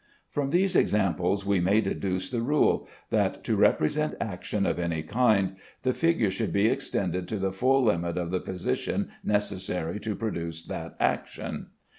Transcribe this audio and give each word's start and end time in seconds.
From 0.31 0.49
these 0.49 0.75
examples 0.75 1.45
we 1.45 1.59
may 1.59 1.79
deduce 1.79 2.31
the 2.31 2.41
rule, 2.41 2.87
that 3.11 3.43
to 3.43 3.55
represent 3.55 4.15
action 4.19 4.65
of 4.65 4.79
any 4.79 5.03
kind, 5.03 5.57
the 5.83 5.93
figure 5.93 6.31
should 6.31 6.51
be 6.51 6.65
extended 6.65 7.27
to 7.27 7.37
the 7.37 7.53
full 7.53 7.83
limit 7.83 8.17
of 8.17 8.31
the 8.31 8.39
position 8.39 9.09
necessary 9.23 9.99
to 9.99 10.15
produce 10.15 10.63
that 10.65 10.95
action. 10.99 11.67